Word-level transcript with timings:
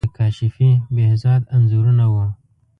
د 0.05 0.07
کاشفی، 0.17 0.69
بهزاد 0.93 1.41
انځورونه 1.55 2.05
وو. 2.13 2.25